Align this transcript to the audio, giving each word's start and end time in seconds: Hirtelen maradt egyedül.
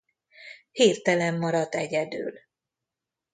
Hirtelen 0.71 1.37
maradt 1.37 1.75
egyedül. 1.75 2.33